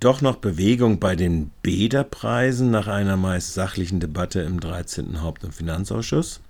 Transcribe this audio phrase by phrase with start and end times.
[0.00, 5.20] doch noch Bewegung bei den Bäderpreisen nach einer meist sachlichen Debatte im 13.
[5.22, 6.40] Haupt- und Finanzausschuss.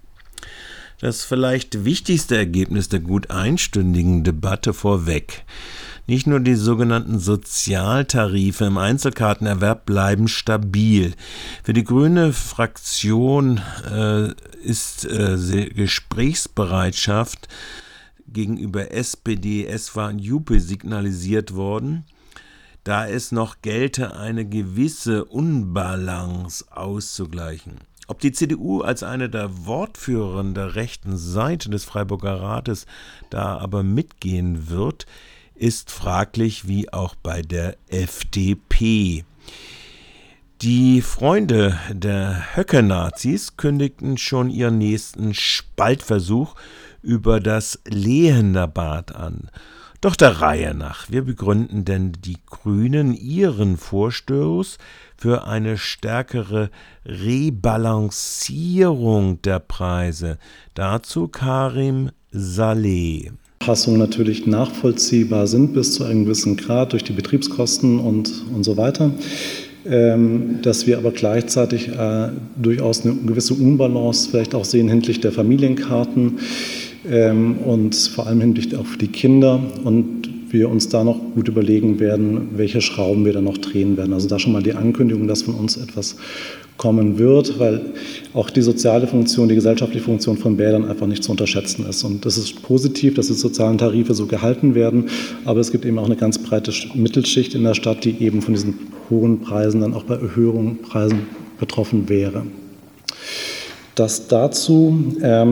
[1.00, 5.44] Das vielleicht wichtigste Ergebnis der gut einstündigen Debatte vorweg.
[6.06, 11.14] Nicht nur die sogenannten Sozialtarife im Einzelkartenerwerb bleiben stabil.
[11.62, 13.60] Für die grüne Fraktion
[13.90, 14.32] äh,
[14.62, 17.48] ist äh, Gesprächsbereitschaft
[18.28, 22.04] gegenüber SPD, SWA und JUPE signalisiert worden
[22.84, 27.78] da es noch gelte, eine gewisse Unbalance auszugleichen.
[28.06, 32.86] Ob die CDU als eine der Wortführerinnen der rechten Seite des Freiburger Rates
[33.30, 35.06] da aber mitgehen wird,
[35.54, 39.24] ist fraglich wie auch bei der FDP.
[40.62, 46.54] Die Freunde der Höcke-Nazis kündigten schon ihren nächsten Spaltversuch
[47.02, 49.50] über das Lehenderbad an.
[50.02, 54.78] Doch der Reihe nach, wir begründen denn die Grünen ihren Vorstoß
[55.14, 56.70] für eine stärkere
[57.04, 60.38] Rebalancierung der Preise.
[60.72, 63.32] Dazu Karim Saleh.
[63.58, 68.78] Passungen natürlich nachvollziehbar sind bis zu einem gewissen Grad durch die Betriebskosten und, und so
[68.78, 69.10] weiter.
[69.86, 75.32] Ähm, dass wir aber gleichzeitig äh, durchaus eine gewisse Unbalance vielleicht auch sehen hinsichtlich der
[75.32, 76.38] Familienkarten
[77.04, 82.50] und vor allem hinsichtlich auf die Kinder und wir uns da noch gut überlegen werden,
[82.56, 84.12] welche Schrauben wir da noch drehen werden.
[84.12, 86.16] Also da schon mal die Ankündigung, dass von uns etwas
[86.76, 87.80] kommen wird, weil
[88.32, 92.04] auch die soziale Funktion, die gesellschaftliche Funktion von Bädern einfach nicht zu unterschätzen ist.
[92.04, 95.10] Und das ist positiv, dass die sozialen Tarife so gehalten werden,
[95.44, 98.54] aber es gibt eben auch eine ganz breite Mittelschicht in der Stadt, die eben von
[98.54, 98.78] diesen
[99.10, 101.26] hohen Preisen dann auch bei Erhöhungen Preisen
[101.58, 102.44] betroffen wäre.
[103.94, 105.16] Das dazu.
[105.22, 105.50] Ähm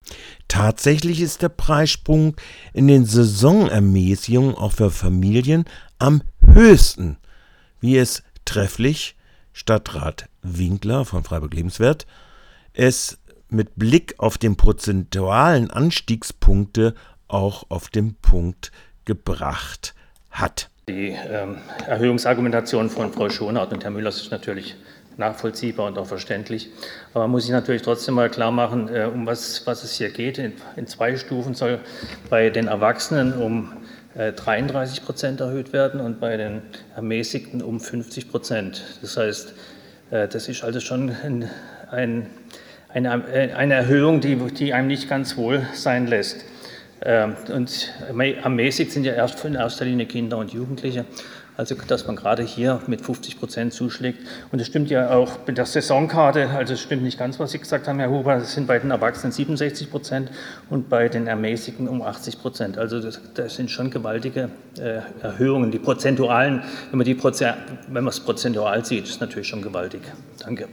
[0.59, 2.35] Tatsächlich ist der Preissprung
[2.73, 5.67] in den Saisonermäßigungen auch für Familien
[6.01, 7.17] am höchsten,
[7.81, 9.15] wie es trefflich
[9.53, 12.09] Stadtrat Winkler von Freiburg Lebenswert
[12.73, 16.95] es mit Blick auf den prozentualen Anstiegspunkte
[17.29, 18.73] auch auf den Punkt
[19.05, 19.95] gebracht
[20.33, 20.71] hat.
[20.89, 24.75] Die ähm, Erhöhungsargumentation von Frau Schonert und Herrn Müller ist natürlich
[25.19, 26.71] nachvollziehbar und auch verständlich.
[27.13, 30.11] Aber man muss sich natürlich trotzdem mal klar machen, äh, um was, was es hier
[30.11, 30.39] geht.
[30.39, 31.81] In, in, zwei Stufen soll
[32.31, 33.73] bei den Erwachsenen um
[34.15, 36.63] äh, 33 Prozent erhöht werden und bei den
[36.95, 38.85] Ermäßigten um 50 Prozent.
[39.03, 39.55] Das heißt,
[40.11, 41.51] äh, das ist also schon ein,
[41.91, 42.27] ein,
[42.89, 43.25] eine,
[43.57, 46.45] eine, Erhöhung, die, die einem nicht ganz wohl sein lässt.
[47.05, 51.05] Ähm, und ermäßigt sind ja erst in erster Linie Kinder und Jugendliche.
[51.59, 54.21] Also, dass man gerade hier mit 50 Prozent zuschlägt.
[54.53, 57.59] Und es stimmt ja auch mit der Saisonkarte, also es stimmt nicht ganz, was Sie
[57.59, 60.31] gesagt haben, Herr Huber, es sind bei den Erwachsenen 67 Prozent
[60.71, 62.79] und bei den Ermäßigten um 80 Prozent.
[62.79, 65.73] Also das, das, sind schon gewaltige äh, Erhöhungen.
[65.73, 67.57] Die prozentualen, wenn man, die Proze
[67.89, 70.03] wenn man es prozentual sieht, ist natürlich schon gewaltig.
[70.39, 70.69] Danke.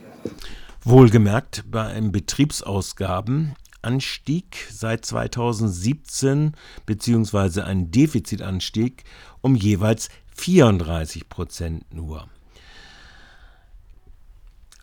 [0.84, 6.52] Wohlgemerkt, bei einem Betriebsausgabenanstieg seit 2017
[6.86, 9.02] beziehungsweise ein Defizitanstieg
[9.40, 12.28] um jeweils 34 Prozent nur.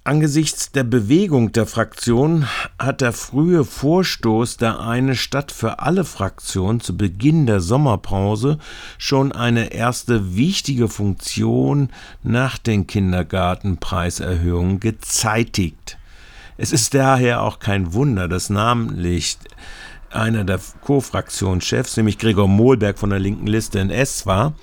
[0.06, 2.46] Angesichts der Bewegung der Fraktion
[2.78, 8.60] hat der frühe Vorstoß der Eine Stadt für alle Fraktion zu Beginn der Sommerpause
[8.98, 11.88] schon eine erste wichtige Funktion
[12.22, 15.98] nach den Kindergartenpreiserhöhungen gezeitigt.
[16.58, 19.38] Es ist daher auch kein Wunder, dass namentlich
[20.10, 24.54] einer der Co-Fraktionschefs, nämlich Gregor Mohlberg von der linken Liste in S war,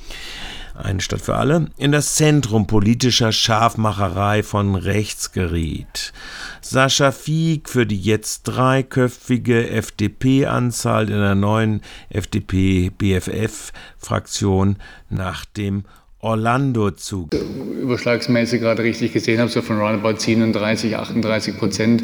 [0.85, 6.15] eine Stadt für alle, in das Zentrum politischer Scharfmacherei von rechts geriet.
[6.61, 14.77] Sascha Fieg für die jetzt dreiköpfige FDP-Anzahl in der neuen FDP-BFF-Fraktion
[15.09, 15.85] nach dem
[16.21, 17.35] Orlando-Zug.
[17.35, 22.03] Überschlagsmäßig gerade richtig gesehen habe, so von roundabout 37, 38 Prozent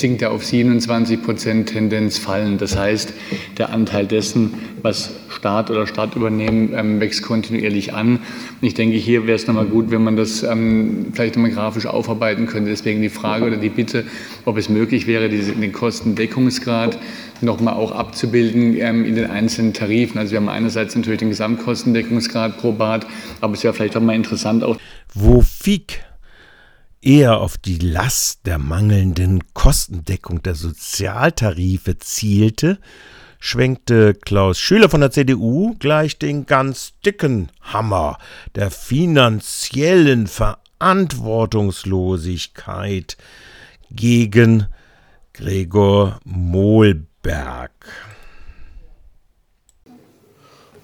[0.00, 2.58] sinkt er auf 27 Prozent Tendenz fallen.
[2.58, 3.12] Das heißt,
[3.58, 8.18] der Anteil dessen, was Staat oder Staat übernehmen, ähm, wächst kontinuierlich an.
[8.60, 12.46] Ich denke, hier wäre es nochmal gut, wenn man das ähm, vielleicht nochmal grafisch aufarbeiten
[12.46, 12.70] könnte.
[12.70, 14.04] Deswegen die Frage oder die Bitte,
[14.44, 16.98] ob es möglich wäre, den Kostendeckungsgrad
[17.40, 20.18] nochmal auch abzubilden ähm, in den einzelnen Tarifen.
[20.18, 23.06] Also wir haben einerseits natürlich den Gesamtkostendeckungsgrad pro Bad,
[23.40, 24.76] aber es wäre vielleicht auch mal interessant auch.
[25.14, 26.00] Wo FIG
[27.02, 32.78] eher auf die Last der mangelnden Kostendeckung der Sozialtarife zielte,
[33.38, 38.18] schwenkte Klaus Schüler von der CDU gleich den ganz dicken Hammer
[38.54, 43.16] der finanziellen Verantwortungslosigkeit
[43.90, 44.66] gegen
[45.32, 47.72] Gregor Mohlberg.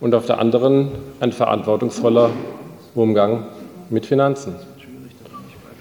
[0.01, 2.31] Und auf der anderen ein verantwortungsvoller
[2.95, 3.47] Umgang
[3.91, 4.55] mit Finanzen.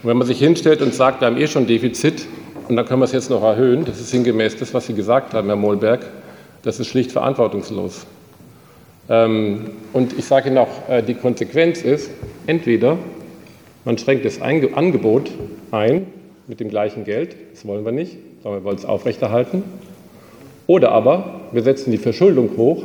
[0.05, 2.27] Und wenn man sich hinstellt und sagt, wir haben eh schon Defizit
[2.69, 5.33] und dann können wir es jetzt noch erhöhen, das ist sinngemäß das, was Sie gesagt
[5.33, 6.05] haben, Herr Mohlberg,
[6.61, 8.05] das ist schlicht verantwortungslos.
[9.09, 12.11] Ähm, und ich sage Ihnen auch, äh, die Konsequenz ist,
[12.45, 12.99] entweder
[13.83, 15.31] man schränkt das Angebot
[15.71, 16.05] ein
[16.45, 19.63] mit dem gleichen Geld, das wollen wir nicht, sondern wir wollen es aufrechterhalten,
[20.67, 22.83] oder aber wir setzen die Verschuldung hoch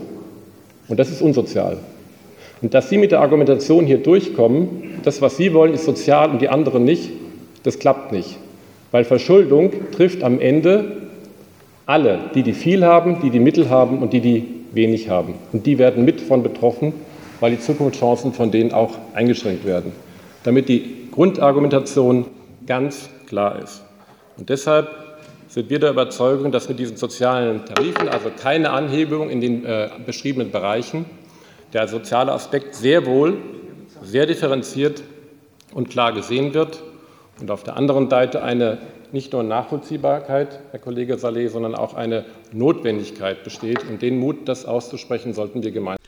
[0.89, 1.81] und das ist unsozial.
[2.63, 6.43] Und dass Sie mit der Argumentation hier durchkommen, das, was Sie wollen, ist sozial und
[6.43, 7.11] die anderen nicht,
[7.63, 8.37] das klappt nicht.
[8.91, 11.09] Weil Verschuldung trifft am Ende
[11.87, 15.35] alle, die, die viel haben, die, die Mittel haben und die, die wenig haben.
[15.53, 16.93] Und die werden mit von betroffen,
[17.41, 19.93] weil die Zukunftschancen von denen auch eingeschränkt werden.
[20.45, 22.27] Damit die Grundargumentation
[22.67, 23.83] ganz klar ist.
[24.37, 24.89] Und deshalb
[25.49, 29.89] sind wir der Überzeugung, dass mit diesen sozialen Tarifen, also keine Anhebung in den äh,
[30.07, 31.07] beschriebenen Bereichen,
[31.73, 33.39] der soziale Aspekt sehr wohl,
[34.03, 35.03] sehr differenziert
[35.73, 36.83] und klar gesehen wird
[37.41, 38.79] und auf der anderen Seite eine
[39.13, 43.85] nicht nur Nachvollziehbarkeit, Herr Kollege Saleh, sondern auch eine Notwendigkeit besteht.
[43.89, 46.05] Und den Mut, das auszusprechen, sollten wir gemeinsam.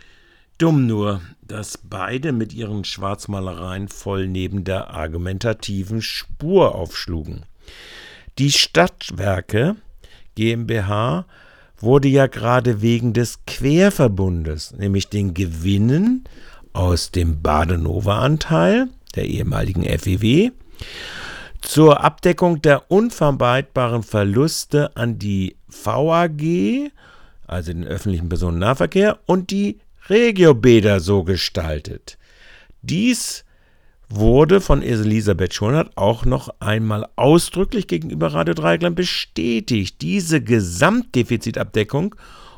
[0.59, 7.45] Dumm nur, dass beide mit ihren Schwarzmalereien voll neben der argumentativen Spur aufschlugen.
[8.39, 9.77] Die Stadtwerke
[10.37, 11.27] GmbH
[11.83, 16.25] wurde ja gerade wegen des Querverbundes, nämlich den Gewinnen
[16.73, 20.51] aus dem Badenova-Anteil der ehemaligen FEW,
[21.61, 26.91] zur Abdeckung der unvermeidbaren Verluste an die VAG,
[27.47, 32.19] also den öffentlichen Personennahverkehr, und die Regiobäder so gestaltet.
[32.83, 33.45] Dies
[34.15, 40.03] wurde von Elisabeth Schonert auch noch einmal ausdrücklich gegenüber Radio Dreieckland bestätigt.
[40.03, 42.15] Diese Gesamtdefizitabdeckung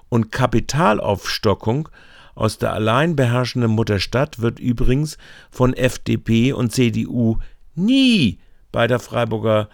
[0.08, 1.88] und Kapitalaufstockung
[2.34, 5.18] aus der allein beherrschenden Mutterstadt wird übrigens
[5.50, 7.38] von FDP und CDU
[7.74, 8.38] nie
[8.72, 9.68] bei der Freiburger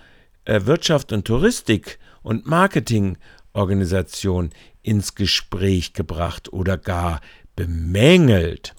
[0.44, 4.50] äh, Wirtschaft und Touristik und Marketingorganisation
[4.82, 7.20] ins Gespräch gebracht oder gar
[7.56, 8.74] bemängelt.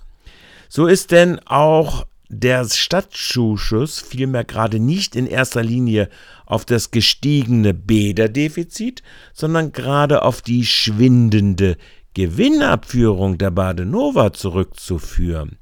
[0.69, 6.09] So ist denn auch der Stadtzuschuss vielmehr gerade nicht in erster Linie
[6.45, 11.75] auf das gestiegene Bäderdefizit, sondern gerade auf die schwindende
[12.13, 15.57] Gewinnabführung der Badenova zurückzuführen.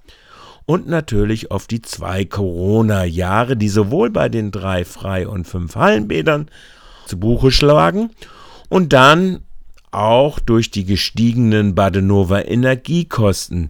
[0.68, 6.52] Und natürlich auf die zwei Corona-Jahre, die sowohl bei den drei Frei- und fünf Hallenbädern
[7.08, 8.12] zu Buche schlagen
[8.70, 9.40] und dann
[9.90, 13.70] auch durch die gestiegenen Badenova Energiekosten,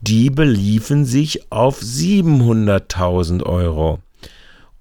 [0.00, 4.00] die beliefen sich auf 700.000 Euro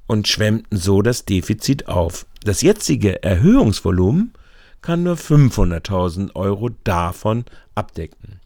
[0.05, 2.25] und schwemmten so das Defizit auf.
[2.43, 4.33] Das jetzige Erhöhungsvolumen
[4.81, 8.39] kann nur 500.000 Euro davon abdecken.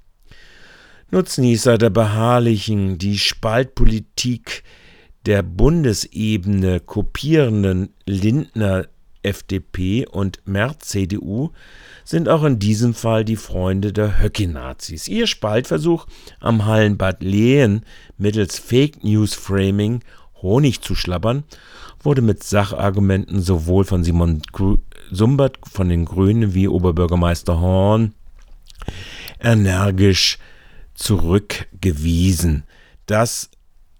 [1.11, 4.63] Nutznießer der beharrlichen, die Spaltpolitik
[5.25, 8.87] der Bundesebene kopierenden Lindner
[9.23, 11.51] FDP und Merz CDU
[12.03, 15.07] sind auch in diesem Fall die Freunde der Höcki-Nazis.
[15.07, 16.07] Ihr Spaltversuch
[16.39, 17.85] am Hallenbad Lehen
[18.17, 20.01] mittels Fake News Framing
[20.41, 21.43] Honig zu schlabbern,
[22.01, 24.41] wurde mit Sachargumenten sowohl von Simon
[25.11, 28.13] Sumbert von den Grünen wie Oberbürgermeister Horn
[29.39, 30.37] energisch
[30.95, 32.63] zurückgewiesen,
[33.05, 33.49] dass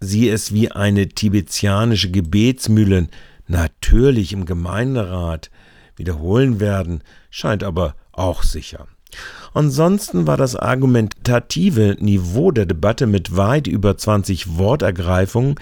[0.00, 3.08] sie es wie eine tibetsianische Gebetsmühle
[3.46, 5.50] natürlich im Gemeinderat
[5.96, 8.86] wiederholen werden, scheint aber auch sicher.
[9.54, 15.56] Ansonsten war das argumentative Niveau der Debatte mit weit über 20 Wortergreifungen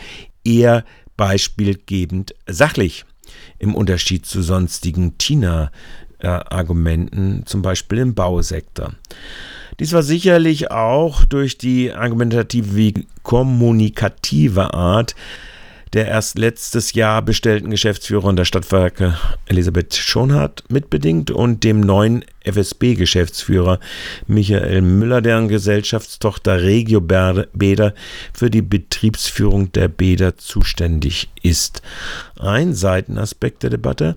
[0.44, 0.84] eher
[1.16, 3.04] beispielgebend sachlich,
[3.58, 8.92] im Unterschied zu sonstigen Tina-Argumenten, zum Beispiel im Bausektor.
[9.78, 15.14] Dies war sicherlich auch durch die argumentative wie kommunikative Art
[15.92, 23.80] der erst letztes Jahr bestellten Geschäftsführerin der Stadtwerke Elisabeth Schonhardt mitbedingt und dem neuen FSB-Geschäftsführer
[24.26, 27.94] Michael Müller, deren Gesellschaftstochter Regio Bäder
[28.32, 31.82] für die Betriebsführung der Bäder zuständig ist.
[32.38, 34.16] Ein Seitenaspekt der Debatte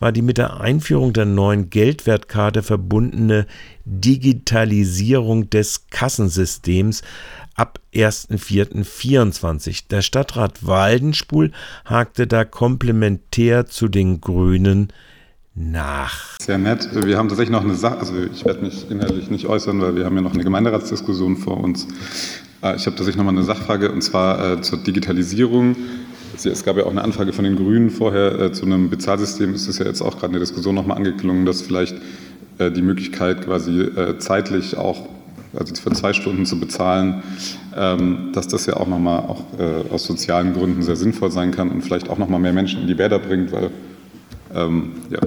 [0.00, 3.46] war die mit der Einführung der neuen Geldwertkarte verbundene
[3.84, 7.02] Digitalisierung des Kassensystems,
[7.54, 9.88] ab 1.4.24.
[9.88, 11.52] Der Stadtrat Waldenspul
[11.84, 14.92] hakte da komplementär zu den Grünen
[15.54, 16.36] nach.
[16.40, 16.88] Sehr nett.
[16.92, 20.04] Wir haben tatsächlich noch eine Sache, also ich werde mich inhaltlich nicht äußern, weil wir
[20.04, 21.86] haben ja noch eine Gemeinderatsdiskussion vor uns.
[22.62, 25.76] Äh, ich habe tatsächlich noch mal eine Sachfrage und zwar äh, zur Digitalisierung.
[26.42, 29.52] Es gab ja auch eine Anfrage von den Grünen vorher äh, zu einem Bezahlsystem.
[29.52, 31.96] Es ist ja jetzt auch gerade in der Diskussion nochmal angeklungen, dass vielleicht
[32.58, 33.88] die Möglichkeit quasi
[34.18, 35.08] zeitlich auch
[35.54, 37.22] also für zwei Stunden zu bezahlen,
[37.76, 41.70] ähm, dass das ja auch nochmal auch äh, aus sozialen Gründen sehr sinnvoll sein kann
[41.70, 43.70] und vielleicht auch nochmal mehr Menschen in die Bäder bringt, weil
[44.54, 45.20] ähm, ja,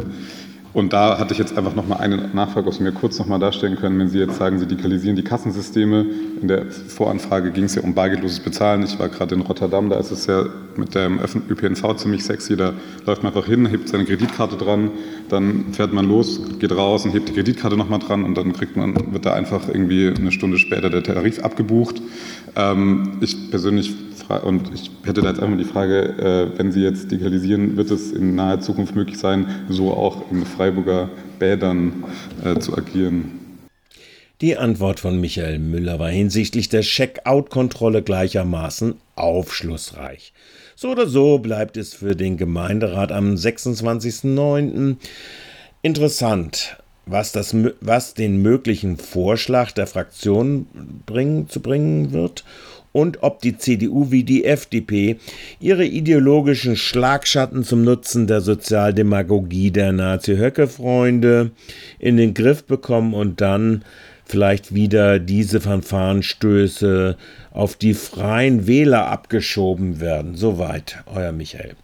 [0.74, 3.28] und da hatte ich jetzt einfach noch mal eine Nachfrage, ob Sie mir kurz noch
[3.28, 6.06] mal darstellen können, wenn Sie jetzt sagen, Sie digitalisieren die Kassensysteme.
[6.42, 8.82] In der Voranfrage ging es ja um bargeldloses Bezahlen.
[8.84, 12.58] Ich war gerade in Rotterdam, da ist es ja mit dem ÖPNV ziemlich sexy.
[12.58, 12.74] Da
[13.06, 14.90] läuft man einfach hin, hebt seine Kreditkarte dran,
[15.30, 18.52] dann fährt man los, geht raus und hebt die Kreditkarte noch mal dran und dann
[18.54, 22.02] kriegt man, wird da einfach irgendwie eine Stunde später der Tarif abgebucht.
[22.56, 23.94] Ähm, ich persönlich
[24.30, 28.12] und ich hätte da jetzt einmal die Frage, äh, wenn Sie jetzt digitalisieren, wird es
[28.12, 32.04] in naher Zukunft möglich sein, so auch in Freiburger Bädern
[32.44, 33.40] äh, zu agieren?
[34.42, 40.34] Die Antwort von Michael Müller war hinsichtlich der Checkout-Kontrolle gleichermaßen aufschlussreich.
[40.76, 44.98] So oder so bleibt es für den Gemeinderat am 26.09.
[45.82, 50.68] interessant, was, das, was den möglichen Vorschlag der Fraktion
[51.06, 52.44] bringen, zu bringen wird
[52.94, 55.18] und ob die CDU wie die FDP
[55.60, 61.52] ihre ideologischen Schlagschatten zum Nutzen der Sozialdemagogie der Nazi-Höcke-Freunde
[62.00, 63.84] in den Griff bekommen und dann
[64.26, 67.18] vielleicht wieder diese Fanfarenstöße
[67.52, 70.36] auf die freien Wähler abgeschoben werden.
[70.36, 71.76] Soweit, euer Michael.